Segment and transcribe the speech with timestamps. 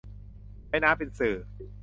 [0.67, 1.35] ใช้น้ำเป็นสื่อ